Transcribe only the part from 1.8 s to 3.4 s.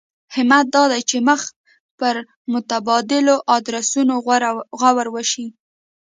پر متبادلو